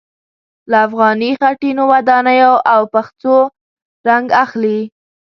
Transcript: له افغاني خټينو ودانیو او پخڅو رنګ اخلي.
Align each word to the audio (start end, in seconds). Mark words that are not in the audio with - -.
له 0.69 0.77
افغاني 0.87 1.29
خټينو 1.39 1.83
ودانیو 1.91 2.53
او 2.73 2.81
پخڅو 2.93 3.35
رنګ 4.07 4.25
اخلي. 4.43 4.79